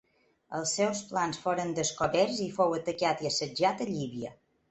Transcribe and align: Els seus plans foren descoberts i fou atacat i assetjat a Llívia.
Els 0.59 0.71
seus 0.77 1.01
plans 1.09 1.39
foren 1.43 1.75
descoberts 1.81 2.41
i 2.47 2.49
fou 2.57 2.73
atacat 2.79 3.23
i 3.27 3.31
assetjat 3.33 3.85
a 3.87 3.91
Llívia. 3.93 4.35